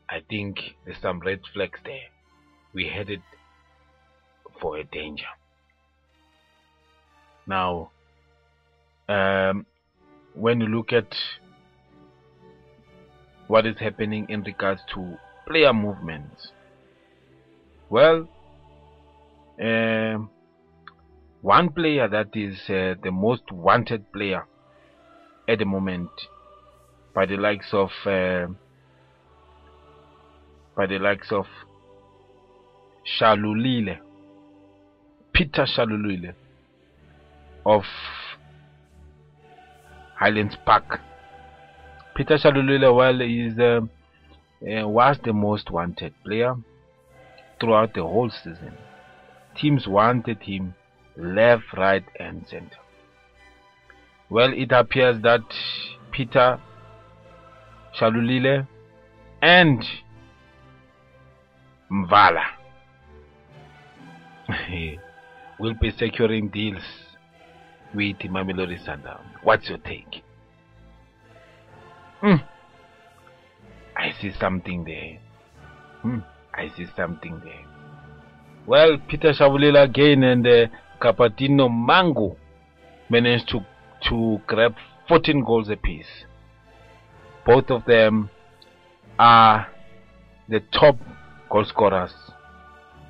I 0.09 0.21
think 0.31 0.59
there's 0.85 1.01
some 1.03 1.21
red 1.21 1.41
flags 1.53 1.81
there. 1.85 2.09
We 2.73 2.89
headed 2.89 3.23
for 4.61 4.79
a 4.79 4.85
danger. 4.85 5.25
Now, 7.47 7.91
um, 9.09 9.67
when 10.35 10.61
you 10.61 10.69
look 10.69 10.93
at 10.93 11.17
what 13.53 13.67
is 13.67 13.77
happening 13.79 14.25
in 14.31 14.43
regards 14.45 14.81
to 14.95 15.19
player 15.47 15.75
movements, 15.75 16.53
well, 17.91 18.27
um, 19.63 20.31
one 21.43 21.69
player 21.69 22.09
that 22.09 22.29
is 22.33 22.57
uh, 22.71 22.95
the 23.03 23.11
most 23.13 23.53
wanted 23.53 24.11
player 24.11 24.47
at 25.47 25.59
the 25.59 25.67
moment 25.67 26.09
by 27.15 27.27
the 27.27 27.37
likes 27.37 27.69
of 27.75 27.91
uh, 28.07 28.47
by 30.75 30.87
the 30.87 30.99
likes 30.99 31.31
of 31.31 31.45
Shalulile 33.21 33.99
Peter 35.35 35.67
Shalulile 35.67 36.33
of 37.67 37.83
Highlands 40.19 40.57
Park 40.65 41.01
Peter 42.15 42.37
Shalulile 42.37 42.95
well 42.95 43.21
is 43.21 43.59
uh, 43.59 43.81
uh, 44.67 44.89
was 44.89 45.19
the 45.25 45.33
most 45.33 45.71
wanted 45.71 46.15
player 46.25 46.55
throughout 47.61 47.95
the 47.95 48.03
whole 48.03 48.31
season 48.31 48.77
teams 49.57 49.87
wanted 49.87 50.39
him 50.43 50.75
left 51.17 51.65
right 51.77 52.05
and 52.19 52.47
center 52.49 52.83
well, 54.33 54.51
it 54.55 54.73
appears 54.73 55.21
that 55.25 55.43
Peter 56.11 56.59
Shalulile 58.01 58.67
and 59.43 59.85
Mvala 61.93 62.43
will 65.61 65.75
be 65.75 65.91
securing 65.99 66.49
deals 66.49 66.81
with 67.95 68.17
Mamelodi 68.21 68.83
Sundown. 68.83 69.21
What's 69.43 69.69
your 69.69 69.77
take? 69.77 70.25
Hmm. 72.23 72.37
I 73.97 74.13
see 74.21 74.31
something 74.39 74.85
there. 74.85 75.19
Hmm. 76.03 76.19
I 76.55 76.69
see 76.77 76.87
something 76.97 77.41
there. 77.45 77.65
Well, 78.65 78.99
Peter 79.09 79.33
Shalulile 79.33 79.83
again 79.83 80.23
and 80.23 80.47
uh, 80.47 80.67
Gabadinho 81.01 81.69
Mhango 81.69 82.37
managed 83.11 83.49
to 83.49 83.61
to 84.09 84.41
grab 84.47 84.75
14 85.09 85.45
goals 85.45 85.69
apiece. 85.69 86.25
Both 87.45 87.71
of 87.71 87.85
them 87.87 88.31
are 89.19 89.67
the 90.49 90.61
top 90.73 90.97
goal 91.51 91.65
scorers, 91.65 92.13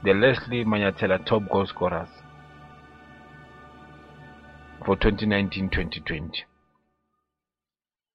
the 0.04 0.14
Lesley 0.14 0.64
Manyathela 0.64 1.24
top 1.26 1.48
goal 1.50 1.66
scorers 1.66 2.08
for 4.84 4.96
2019-2020. 4.96 6.44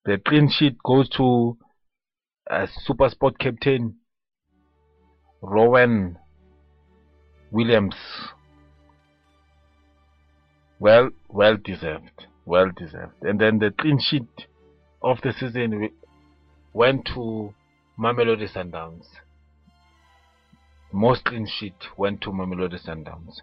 The 0.07 0.17
clean 0.17 0.49
sheet 0.49 0.77
goes 0.83 1.07
to 1.09 1.55
uh, 2.49 2.65
Super 2.85 3.09
Sport 3.09 3.37
captain 3.37 3.97
Ronwen 5.43 6.15
Williams. 7.51 7.95
Well, 10.79 11.11
well 11.29 11.57
deserved 11.57 12.25
well 12.47 12.71
deserved. 12.75 13.21
And 13.21 13.39
then 13.39 13.59
the 13.59 13.71
clean 13.71 13.99
sheet 13.99 14.47
of 15.01 15.19
the 15.21 15.33
season 15.33 15.89
went 16.73 17.05
to 17.13 17.53
Mamelodi 17.99 18.51
Sundowns. 18.51 19.05
Most 20.91 21.25
clean 21.25 21.45
sheet 21.45 21.75
went 21.97 22.21
to 22.21 22.29
Mamelodi 22.29 22.79
Sundowns. 22.83 23.41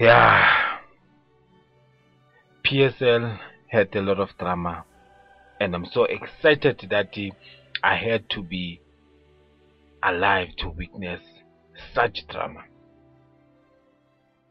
Yeah. 0.00 0.63
PSL 2.64 3.38
had 3.68 3.94
a 3.94 4.00
lot 4.00 4.18
of 4.18 4.30
drama. 4.38 4.84
And 5.60 5.74
I'm 5.74 5.86
so 5.92 6.04
excited 6.04 6.86
that 6.90 7.14
I 7.82 7.96
had 7.96 8.28
to 8.30 8.42
be 8.42 8.80
alive 10.02 10.48
to 10.58 10.70
witness 10.70 11.20
such 11.94 12.26
drama. 12.28 12.64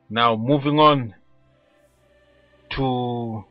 Now, 0.10 0.36
moving 0.36 0.80
on 0.80 1.16
to 2.76 3.44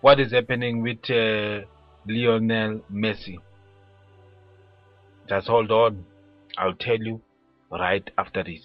what 0.00 0.20
is 0.20 0.32
happening 0.32 0.82
with 0.82 1.08
uh, 1.08 1.64
Lionel 2.06 2.80
Messi. 2.92 3.38
Just 5.28 5.46
hold 5.46 5.70
on. 5.70 6.04
I'll 6.58 6.74
tell 6.74 6.98
you 6.98 7.20
right 7.70 8.08
after 8.18 8.42
this. 8.42 8.60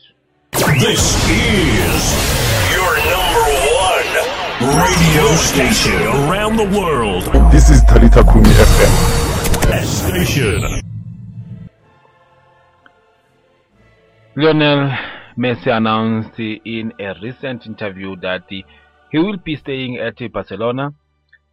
This 0.51 1.29
is 1.29 2.71
your 2.71 2.97
number 2.97 3.41
one 3.51 3.58
radio 4.77 5.25
station 5.35 6.01
around 6.29 6.57
the 6.57 6.65
world. 6.77 7.23
This 7.51 7.69
is 7.69 7.81
Talita 7.85 8.23
Kumi 8.31 8.49
FM. 8.49 9.85
Station. 9.85 10.81
Lionel 14.35 14.91
Messi 15.37 15.71
announced 15.75 16.39
in 16.39 16.93
a 16.99 17.13
recent 17.21 17.65
interview 17.65 18.15
that 18.17 18.43
he 18.49 18.63
will 19.13 19.37
be 19.37 19.55
staying 19.55 19.97
at 19.97 20.17
Barcelona 20.31 20.93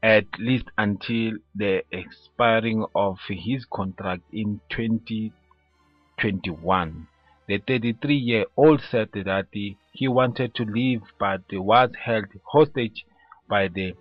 at 0.02 0.26
least 0.38 0.66
until 0.76 1.32
the 1.54 1.82
expiring 1.90 2.84
of 2.94 3.16
his 3.28 3.64
contract 3.72 4.22
in 4.32 4.60
2021. 4.70 7.08
The 7.48 7.60
33-year-old 7.60 8.80
said 8.90 9.10
that 9.12 9.46
he 9.52 10.08
wanted 10.08 10.54
to 10.56 10.64
leave 10.64 11.02
but 11.18 11.42
was 11.52 11.90
held 12.04 12.26
hostage 12.44 13.04
by 13.48 13.68
the 13.68 13.94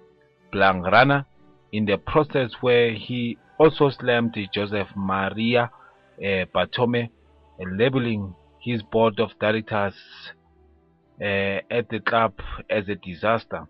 Blaugrana 0.52 1.26
in 1.72 1.86
the 1.86 1.98
process 1.98 2.52
where 2.62 2.94
he 2.94 3.38
also 3.60 3.90
slammed 3.90 4.36
Joseph 4.54 4.88
Maria 4.96 5.70
uh, 6.18 6.46
Bartomeu, 6.54 7.10
labeling 7.60 8.34
his 8.60 8.82
board 8.82 9.20
of 9.20 9.30
directors 9.40 9.94
uh, 11.22 11.60
at 11.70 11.90
the 11.90 12.00
club 12.00 12.34
as 12.70 12.90
a 12.90 12.96
disaster. 12.96 13.68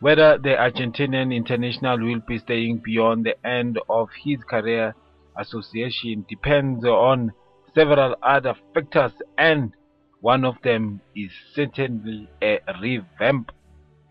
Whether 0.00 0.38
the 0.38 0.50
Argentinian 0.50 1.34
international 1.34 1.98
will 1.98 2.20
be 2.26 2.38
staying 2.38 2.82
beyond 2.84 3.26
the 3.26 3.46
end 3.46 3.78
of 3.88 4.08
his 4.24 4.38
career 4.48 4.94
association 5.36 6.24
depends 6.28 6.84
on 6.84 7.32
several 7.74 8.14
other 8.22 8.54
factors 8.74 9.12
and 9.38 9.72
one 10.20 10.44
of 10.44 10.56
them 10.62 11.00
is 11.16 11.30
certainly 11.54 12.28
a 12.42 12.58
revamp 12.80 13.52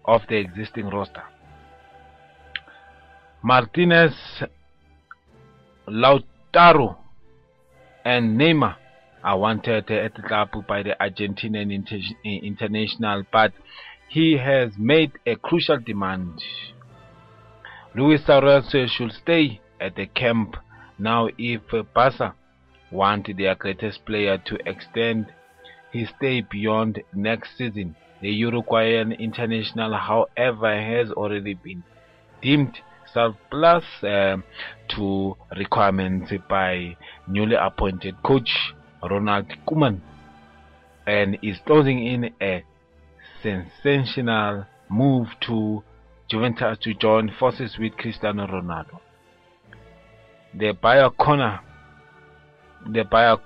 of 0.06 0.22
the 0.28 0.38
existing 0.38 0.88
roster. 0.89 1.24
Martinez, 3.43 4.15
Lautaro 5.88 6.98
and 8.04 8.39
Neymar 8.39 8.76
are 9.24 9.38
wanted 9.38 9.89
at 9.91 10.15
the 10.15 10.22
club 10.22 10.50
by 10.67 10.82
the 10.84 10.95
Argentinian 11.00 11.74
inter 11.74 12.00
international, 12.24 13.24
but 13.32 13.54
he 14.10 14.38
has 14.38 14.72
made 14.78 15.12
a 15.26 15.36
crucial 15.36 15.78
demand. 15.80 16.41
Luis 17.95 18.26
Suarez 18.26 18.69
should 18.91 19.12
stay 19.12 19.62
at 19.80 19.95
the 19.95 20.08
camp 20.08 20.56
now 20.98 21.28
if 21.38 21.62
Barca 21.93 22.34
want 22.91 23.30
their 23.38 23.56
greatest 23.56 24.06
player 24.06 24.38
to 24.38 24.58
extend 24.67 25.28
his 25.91 26.10
stay 26.17 26.41
beyond 26.41 27.02
next 27.13 27.58
season. 27.58 27.95
The 28.21 28.30
Uruguayan 28.30 29.13
international, 29.13 29.93
however, 29.93 30.75
has 30.75 31.12
already 31.12 31.54
been 31.54 31.84
deemed 32.41 32.80
surplus 33.13 33.84
uh, 34.04 34.38
to 34.89 35.36
requirements 35.56 36.32
by 36.47 36.95
newly 37.28 37.56
appointed 37.56 38.21
coach 38.23 38.73
Ronald 39.02 39.47
Koeman 39.67 40.02
and 41.08 41.38
is 41.41 41.58
closing 41.65 42.06
in 42.06 42.34
a 42.41 42.63
sensational 43.41 44.65
move 44.89 45.28
to 45.41 45.84
Juventus 46.30 46.78
to 46.82 46.93
join 46.93 47.32
forces 47.39 47.78
with 47.80 47.97
Cristiano 47.97 48.45
Ronaldo. 48.45 48.99
The 50.54 50.73
Bayer 50.73 51.10
the 52.85 53.03
Bayer 53.03 53.37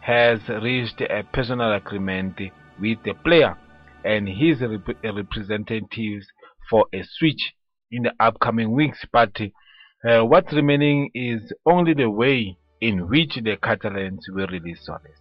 has 0.00 0.40
reached 0.62 1.00
a 1.00 1.22
personal 1.32 1.72
agreement 1.72 2.38
with 2.80 2.98
the 3.04 3.14
player 3.14 3.56
and 4.04 4.28
his 4.28 4.60
rep 4.60 4.96
representatives 5.02 6.26
for 6.68 6.86
a 6.92 7.02
switch 7.02 7.54
in 7.90 8.02
the 8.02 8.12
upcoming 8.20 8.72
weeks. 8.72 9.04
But 9.12 9.40
uh, 10.06 10.24
what's 10.24 10.52
remaining 10.52 11.10
is 11.14 11.52
only 11.64 11.94
the 11.94 12.10
way 12.10 12.58
in 12.80 13.08
which 13.08 13.38
the 13.42 13.56
Catalans 13.56 14.26
will 14.28 14.46
release 14.48 14.80
Suarez. 14.84 15.16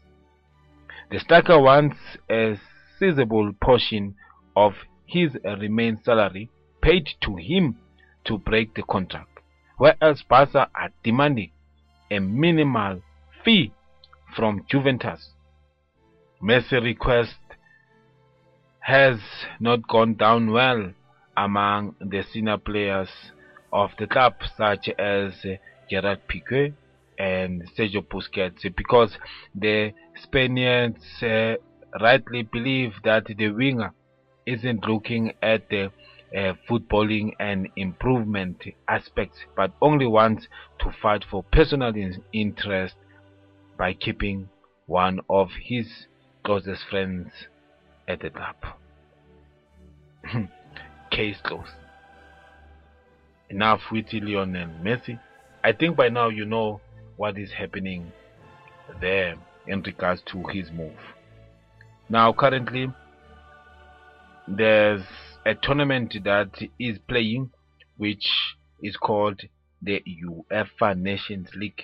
The 1.11 1.19
striker 1.19 1.59
wants 1.59 1.97
a 2.29 2.59
sizable 2.99 3.53
portion 3.61 4.15
of 4.55 4.73
his 5.05 5.31
remain 5.45 6.01
salary 6.03 6.49
paid 6.81 7.07
to 7.21 7.35
him 7.35 7.77
to 8.25 8.37
break 8.37 8.73
the 8.75 8.83
contract, 8.83 9.39
whereas 9.77 10.23
Barca 10.27 10.69
are 10.75 10.89
demanding 11.03 11.51
a 12.11 12.19
minimal 12.19 13.01
fee 13.43 13.73
from 14.35 14.65
Juventus. 14.69 15.29
Messi 16.41 16.81
request 16.83 17.35
has 18.79 19.19
not 19.59 19.87
gone 19.87 20.15
down 20.15 20.51
well 20.51 20.91
among 21.37 21.95
the 21.99 22.23
senior 22.31 22.57
players 22.57 23.09
of 23.71 23.91
the 23.97 24.07
club 24.07 24.33
such 24.57 24.89
as 24.99 25.33
Gerard 25.89 26.21
Piqué 26.27 26.73
and 27.17 27.63
Sergio 27.77 28.01
Busquets 28.01 28.63
because 28.75 29.17
the 29.55 29.93
Spaniards 30.21 31.03
uh, 31.23 31.55
rightly 32.01 32.43
believe 32.43 32.93
that 33.03 33.25
the 33.25 33.49
winger 33.49 33.93
isn't 34.45 34.85
looking 34.85 35.33
at 35.41 35.69
the 35.69 35.91
uh, 36.35 36.53
footballing 36.69 37.31
and 37.39 37.67
improvement 37.75 38.63
aspects 38.87 39.37
but 39.55 39.71
only 39.81 40.05
wants 40.07 40.47
to 40.79 40.91
fight 41.01 41.23
for 41.29 41.43
personal 41.43 41.93
interest 42.31 42.95
by 43.77 43.93
keeping 43.93 44.49
one 44.87 45.19
of 45.29 45.49
his 45.61 46.07
closest 46.43 46.81
friends 46.89 47.29
at 48.07 48.19
the 48.21 48.29
top. 48.29 48.79
Case 51.11 51.37
closed. 51.43 51.69
Enough 53.49 53.81
with 53.91 54.05
Lionel 54.11 54.69
Messi. 54.81 55.19
I 55.63 55.71
think 55.71 55.95
by 55.95 56.09
now 56.09 56.29
you 56.29 56.45
know 56.45 56.81
what 57.17 57.37
is 57.37 57.51
happening 57.51 58.11
there 58.99 59.35
in 59.67 59.81
regards 59.83 60.21
to 60.31 60.43
his 60.47 60.71
move. 60.71 60.97
Now, 62.09 62.33
currently, 62.33 62.91
there's 64.47 65.03
a 65.45 65.55
tournament 65.55 66.15
that 66.23 66.51
is 66.79 66.97
playing 67.07 67.49
which 67.97 68.27
is 68.81 68.95
called 68.97 69.41
the 69.81 70.01
UEFA 70.23 70.97
Nations 70.97 71.49
League. 71.55 71.83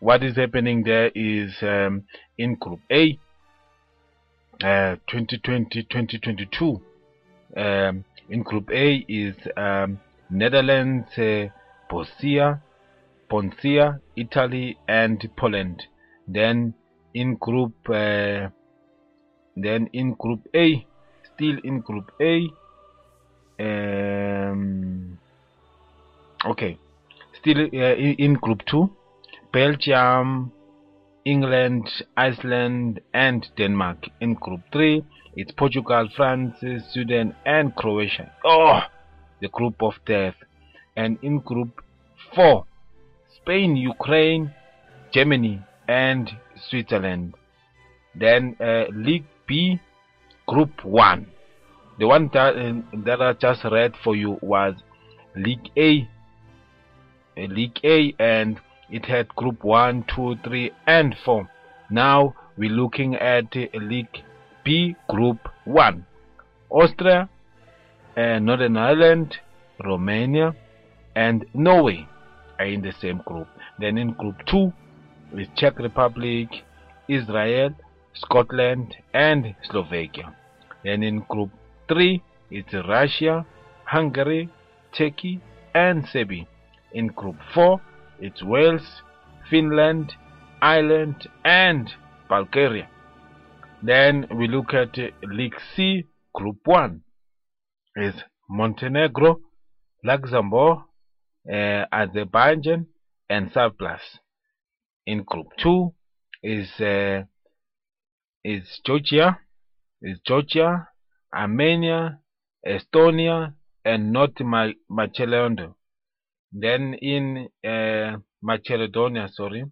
What 0.00 0.22
is 0.22 0.36
happening 0.36 0.84
there 0.84 1.10
is 1.14 1.54
um, 1.62 2.04
in 2.36 2.56
Group 2.56 2.80
A, 2.90 3.18
2020-2022. 4.62 6.80
Uh, 7.56 7.60
um, 7.60 8.04
in 8.28 8.42
Group 8.42 8.70
A 8.70 9.04
is 9.08 9.34
um, 9.56 9.98
Netherlands, 10.30 11.08
uh, 11.16 11.46
Bosnia, 11.88 12.60
Italy, 14.16 14.76
and 14.88 15.30
Poland. 15.36 15.82
Then 16.28 16.74
in 17.14 17.36
Group 17.36 17.74
uh, 17.88 18.48
then 19.56 19.88
in 19.92 20.14
Group 20.14 20.46
A, 20.54 20.86
still 21.34 21.56
in 21.64 21.80
Group 21.80 22.12
A. 22.20 22.46
Um, 23.58 25.18
okay, 26.44 26.78
still 27.40 27.62
uh, 27.62 27.94
in, 27.96 28.34
Group 28.34 28.62
Two, 28.66 28.90
Belgium, 29.52 30.52
England, 31.24 31.88
Iceland, 32.16 33.00
and 33.14 33.48
Denmark. 33.56 34.08
In 34.20 34.34
Group 34.34 34.60
3, 34.72 35.02
it's 35.36 35.52
Portugal, 35.52 36.08
France, 36.14 36.56
Sweden, 36.92 37.34
and 37.46 37.74
Croatia. 37.74 38.32
Oh, 38.44 38.80
the 39.40 39.48
group 39.48 39.82
of 39.82 39.94
death. 40.06 40.34
And 40.96 41.18
in 41.22 41.40
Group 41.40 41.82
4, 42.34 42.64
Spain, 43.36 43.76
Ukraine, 43.76 44.52
Germany, 45.12 45.62
and 45.88 46.30
Switzerland. 46.68 47.34
Then 48.14 48.56
uh, 48.60 48.84
League 48.92 49.26
B, 49.46 49.80
Group 50.46 50.84
1. 50.84 51.26
The 51.98 52.06
one 52.06 52.30
that, 52.34 52.56
uh, 52.56 52.98
that 53.04 53.22
I 53.22 53.32
just 53.32 53.64
read 53.64 53.94
for 54.04 54.14
you 54.14 54.38
was 54.42 54.74
League 55.34 55.70
A. 55.76 56.08
Uh, 57.36 57.46
League 57.48 57.80
A 57.84 58.14
and 58.18 58.60
it 58.90 59.04
had 59.06 59.28
group 59.34 59.64
1 59.64 60.04
2 60.14 60.36
3 60.44 60.70
and 60.86 61.14
4 61.24 61.48
now 61.90 62.34
we're 62.56 62.70
looking 62.70 63.14
at 63.16 63.54
league 63.74 64.22
b 64.64 64.94
group 65.08 65.38
1 65.64 66.06
austria 66.70 67.28
uh, 68.16 68.38
northern 68.38 68.76
ireland 68.76 69.36
romania 69.84 70.54
and 71.14 71.44
norway 71.52 72.06
are 72.58 72.66
in 72.66 72.82
the 72.82 72.92
same 73.00 73.18
group 73.26 73.48
then 73.80 73.98
in 73.98 74.12
group 74.12 74.36
2 74.46 74.72
is 75.36 75.48
czech 75.56 75.78
republic 75.78 76.48
israel 77.08 77.70
scotland 78.16 78.96
and 79.12 79.54
slovakia 79.68 80.32
then 80.84 81.02
in 81.02 81.20
group 81.28 81.50
3 81.88 82.22
it's 82.50 82.72
russia 82.88 83.44
hungary 83.84 84.48
turkey 84.92 85.40
and 85.74 86.06
serbia 86.08 86.46
in 86.92 87.08
group 87.08 87.36
4 87.54 87.80
it's 88.18 88.42
Wales, 88.42 89.02
Finland, 89.50 90.14
Ireland, 90.62 91.28
and 91.44 91.90
Bulgaria. 92.28 92.88
Then 93.82 94.26
we 94.34 94.48
look 94.48 94.72
at 94.72 94.96
League 95.22 95.60
C, 95.74 96.04
Group 96.34 96.58
1 96.64 97.02
is 97.96 98.14
Montenegro, 98.48 99.40
Luxembourg, 100.02 100.78
uh, 101.50 101.84
Azerbaijan, 101.92 102.86
and 103.28 103.50
Cyprus. 103.52 104.00
In 105.06 105.22
Group 105.22 105.48
2 105.58 105.92
is 106.42 106.80
uh, 106.80 107.22
is 108.46 108.80
Georgia, 108.86 109.38
is 110.02 110.18
Georgia, 110.26 110.88
Armenia, 111.34 112.20
Estonia, 112.64 113.54
and 113.84 114.12
North 114.12 114.40
Macedonia 114.88 115.74
then 116.58 116.94
in 116.94 117.48
uh, 117.64 118.16
Macedonia, 118.42 119.28
sorry. 119.28 119.64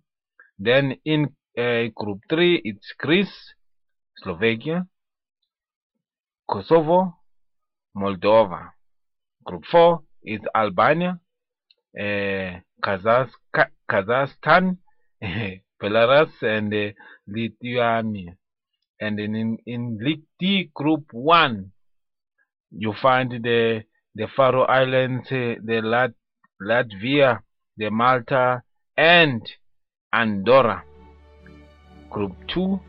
Then 0.59 0.97
in 1.05 1.35
uh, 1.59 1.89
Group 1.95 2.21
3, 2.29 2.61
it's 2.65 2.93
Greece, 2.99 3.55
Slovakia, 4.19 4.87
Kosovo, 6.47 7.15
Moldova. 7.97 8.73
Group 9.45 9.65
4 9.71 10.03
is 10.25 10.41
Albania, 10.55 11.19
uh, 11.99 12.61
Kazakhstan, 13.89 14.77
Belarus, 15.83 16.43
and 16.43 16.75
uh, 16.75 16.93
Lithuania. 17.27 18.37
And 19.01 19.19
in, 19.19 19.59
in 19.67 19.99
League 20.01 20.23
D, 20.39 20.71
Group 20.75 21.07
1, 21.13 21.71
you 22.71 22.95
find 23.01 23.31
the 23.31 23.85
the 24.15 24.29
Faroe 24.37 24.65
Islands, 24.65 25.27
uh, 25.27 25.59
the 25.65 25.81
Lat 25.83 26.13
Latvia, 26.63 27.41
the 27.77 27.91
Malta, 27.91 28.63
and 28.97 29.43
Andorra. 30.13 30.85
Group 32.11 32.37
2, 32.49 32.81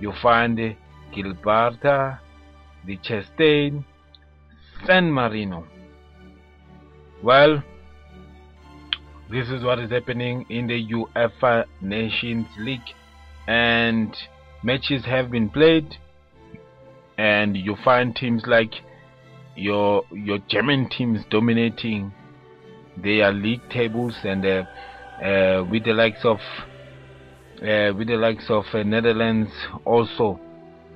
you 0.00 0.12
find 0.20 0.76
Gibraltar, 1.14 2.20
Liechtenstein, 2.86 3.84
San 4.84 5.12
Marino. 5.12 5.64
Well, 7.22 7.62
this 9.30 9.48
is 9.48 9.62
what 9.62 9.78
is 9.78 9.90
happening 9.90 10.44
in 10.48 10.66
the 10.66 10.86
UEFA 10.92 11.66
Nations 11.80 12.48
League, 12.58 12.80
and 13.46 14.14
matches 14.64 15.04
have 15.04 15.30
been 15.30 15.50
played, 15.50 15.96
and 17.18 17.56
you 17.56 17.76
find 17.84 18.16
teams 18.16 18.42
like 18.46 18.72
your 19.54 20.04
your 20.10 20.38
German 20.48 20.88
teams 20.88 21.20
dominating 21.30 22.12
their 22.96 23.32
league 23.32 23.68
tables 23.70 24.16
and 24.24 24.44
uh, 24.44 24.64
uh, 25.22 25.64
with 25.70 25.84
the 25.84 25.92
likes 25.92 26.24
of 26.24 26.38
uh, 27.62 27.92
with 27.96 28.08
the 28.08 28.16
likes 28.16 28.46
of 28.48 28.64
Netherlands 28.86 29.50
also. 29.84 30.40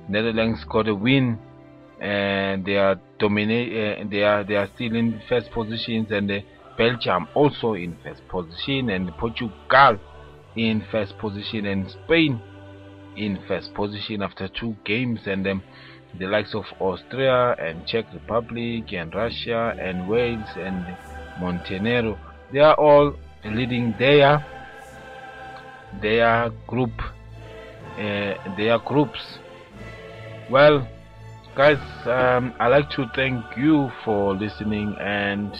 Netherlands 0.09 0.65
got 0.67 0.87
a 0.87 0.95
win 0.95 1.37
and 2.01 2.65
they 2.65 2.77
are 2.77 2.99
dominate 3.19 4.09
they 4.09 4.23
are 4.23 4.43
they 4.43 4.55
are 4.55 4.67
still 4.75 4.95
in 4.95 5.21
first 5.29 5.51
positions 5.51 6.07
and 6.11 6.31
Belgium 6.77 7.27
also 7.35 7.73
in 7.73 7.95
first 8.03 8.25
position, 8.29 8.89
and 8.89 9.11
Portugal 9.17 9.99
in 10.55 10.83
first 10.89 11.17
position, 11.19 11.65
and 11.65 11.91
Spain 11.91 12.41
in 13.19 13.37
first 13.47 13.73
position 13.73 14.21
after 14.21 14.47
two 14.47 14.75
games, 14.85 15.19
and 15.25 15.45
um, 15.47 15.61
the 16.17 16.25
likes 16.25 16.55
of 16.55 16.63
Austria 16.79 17.55
and 17.59 17.85
Czech 17.85 18.05
Republic 18.13 18.93
and 18.93 19.13
Russia 19.13 19.75
and 19.79 20.07
Wales 20.07 20.47
and 20.55 20.97
Montenegro, 21.39 22.17
they 22.51 22.59
are 22.59 22.75
all 22.75 23.13
leading 23.45 23.93
their 23.99 24.43
their 26.01 26.49
group, 26.67 26.93
uh, 27.97 28.55
their 28.57 28.79
groups. 28.79 29.19
Well, 30.49 30.87
guys, 31.55 31.79
um, 32.05 32.53
I 32.59 32.67
like 32.67 32.89
to 32.91 33.05
thank 33.15 33.43
you 33.57 33.91
for 34.05 34.35
listening, 34.35 34.95
and 34.99 35.53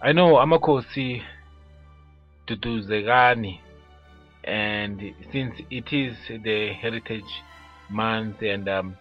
I 0.00 0.12
know 0.12 0.34
Amakosi 0.34 1.22
Tutuzegani, 2.46 3.60
and 4.44 5.00
since 5.32 5.54
it 5.70 5.92
is 5.92 6.16
the 6.28 6.72
Heritage 6.72 7.22
Month, 7.90 8.42
and 8.42 8.68
um, 8.68 8.96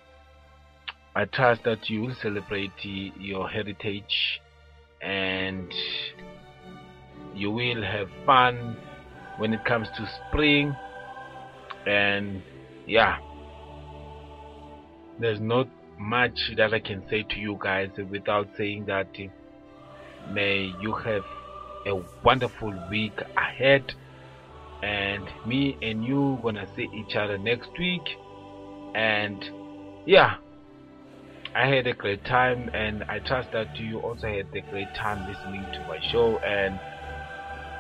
I 1.16 1.26
trust 1.26 1.64
that 1.64 1.90
you 1.90 2.02
will 2.02 2.16
celebrate 2.22 2.72
your 2.84 3.50
heritage 3.50 4.42
and 5.02 5.74
you 7.34 7.52
will 7.52 7.82
have 7.82 8.10
fun 8.26 8.78
when 9.38 9.54
it 9.54 9.66
comes 9.66 9.88
to 9.98 10.10
spring. 10.28 10.76
And 11.88 12.42
yeah. 12.86 13.18
There's 15.20 15.40
not 15.40 15.68
much 16.00 16.52
that 16.58 16.74
I 16.74 16.80
can 16.80 17.04
say 17.10 17.24
to 17.24 17.40
you 17.40 17.58
guys 17.60 17.90
without 18.10 18.48
saying 18.58 18.86
that 18.86 19.08
may 20.32 20.72
you 20.82 20.94
have 20.94 21.24
a 21.86 22.02
wonderful 22.24 22.74
week 22.90 23.20
ahead 23.38 23.94
and 24.84 25.28
me 25.46 25.78
and 25.82 26.04
you 26.04 26.40
gonna 26.42 26.68
see 26.76 26.88
each 26.94 27.16
other 27.16 27.38
next 27.38 27.70
week. 27.78 28.04
And 28.96 29.44
yeah 30.06 30.38
I 31.54 31.68
had 31.68 31.86
a 31.86 31.94
great 31.94 32.24
time 32.24 32.70
and 32.74 33.04
I 33.10 33.20
trust 33.20 33.52
that 33.52 33.78
you 33.78 34.00
also 34.00 34.28
had 34.28 34.48
a 34.56 34.62
great 34.72 34.94
time 34.96 35.28
listening 35.28 35.66
to 35.74 35.86
my 35.86 36.00
show 36.10 36.38
and 36.38 36.80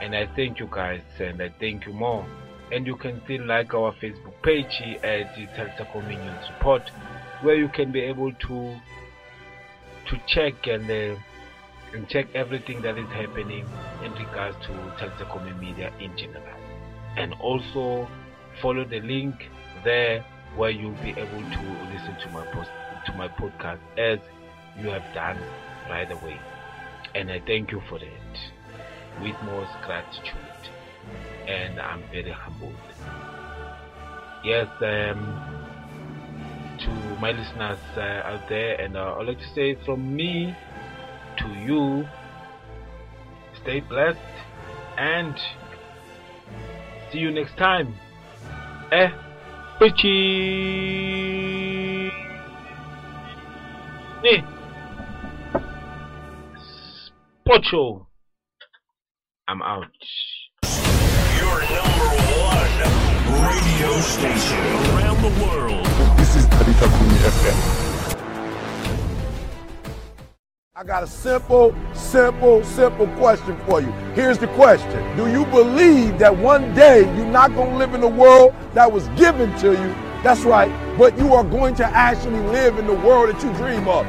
and 0.01 0.13
I 0.13 0.27
thank 0.35 0.59
you 0.59 0.67
guys 0.69 1.03
and 1.19 1.41
I 1.41 1.53
thank 1.57 1.85
you 1.85 1.93
more. 1.93 2.25
And 2.71 2.85
you 2.85 2.97
can 2.97 3.21
still 3.23 3.45
like 3.45 3.73
our 3.73 3.93
Facebook 3.93 4.33
page 4.43 4.81
at 5.03 5.35
Telsa 5.35 6.07
News 6.07 6.47
support 6.47 6.81
where 7.43 7.55
you 7.55 7.69
can 7.69 7.93
be 7.93 8.01
able 8.01 8.33
to 8.33 8.75
to 10.09 10.21
check 10.27 10.67
and 10.67 10.91
uh, 10.91 11.17
and 11.93 12.09
check 12.09 12.27
everything 12.35 12.81
that 12.81 12.97
is 12.97 13.07
happening 13.07 13.65
in 14.03 14.11
regards 14.13 14.57
to 14.65 15.25
community 15.31 15.65
Media 15.65 15.93
in 15.99 16.17
general 16.17 16.60
and 17.17 17.33
also 17.35 18.07
follow 18.61 18.83
the 18.85 18.99
link 19.01 19.35
there 19.83 20.23
where 20.55 20.69
you'll 20.69 20.91
be 21.03 21.11
able 21.11 21.41
to 21.51 21.61
listen 21.93 22.15
to 22.21 22.29
my 22.31 22.45
post 22.53 22.69
to 23.05 23.13
my 23.13 23.27
podcast 23.27 23.79
as 23.97 24.19
you 24.79 24.89
have 24.89 25.03
done 25.13 25.37
right 25.89 26.11
away. 26.11 26.39
And 27.15 27.31
I 27.31 27.41
thank 27.45 27.71
you 27.71 27.81
for 27.89 27.99
that 27.99 29.21
with 29.21 29.35
most 29.43 29.71
gratitude. 29.85 30.35
And 31.47 31.79
I'm 31.79 32.03
very 32.11 32.31
humbled. 32.31 32.75
Yes, 34.43 34.67
um, 34.81 35.61
to 36.79 36.89
my 37.19 37.31
listeners 37.31 37.79
uh, 37.97 38.01
out 38.01 38.47
there, 38.49 38.79
and 38.79 38.95
uh, 38.95 39.15
I'd 39.19 39.27
like 39.27 39.39
to 39.39 39.53
say 39.53 39.75
from 39.85 40.15
me 40.15 40.55
to 41.37 41.47
you, 41.47 42.07
stay 43.61 43.81
blessed 43.81 44.19
and 44.97 45.35
see 47.11 47.19
you 47.19 47.31
next 47.31 47.57
time. 47.57 47.93
Eh, 48.91 49.09
Richie! 49.79 50.11
Ni 54.23 54.43
Pocho. 57.47 58.07
I'm 59.47 59.61
out. 59.61 59.87
Your 61.39 61.59
number 61.59 62.09
one 62.47 62.73
radio 63.47 63.91
station 64.01 64.65
around 64.95 65.21
the 65.21 65.31
world. 65.43 65.85
This 66.17 66.35
is 66.35 66.45
Talita 66.47 66.87
Kumi 66.97 67.17
FM. 67.17 67.90
I 70.81 70.83
got 70.83 71.03
a 71.03 71.07
simple, 71.07 71.75
simple, 71.93 72.63
simple 72.63 73.05
question 73.09 73.55
for 73.67 73.81
you. 73.81 73.91
Here's 74.15 74.39
the 74.39 74.47
question 74.47 75.15
Do 75.15 75.31
you 75.31 75.45
believe 75.45 76.17
that 76.17 76.35
one 76.35 76.73
day 76.73 77.01
you're 77.15 77.27
not 77.27 77.53
going 77.53 77.69
to 77.69 77.77
live 77.77 77.93
in 77.93 78.01
the 78.01 78.07
world 78.07 78.55
that 78.73 78.91
was 78.91 79.07
given 79.09 79.55
to 79.59 79.73
you? 79.73 79.95
That's 80.23 80.41
right, 80.41 80.71
but 80.97 81.15
you 81.19 81.35
are 81.35 81.43
going 81.43 81.75
to 81.75 81.85
actually 81.85 82.39
live 82.49 82.79
in 82.79 82.87
the 82.87 82.95
world 82.95 83.29
that 83.29 83.43
you 83.43 83.53
dream 83.53 83.87
of. 83.87 84.07